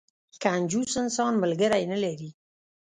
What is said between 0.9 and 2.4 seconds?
انسان، ملګری نه لري.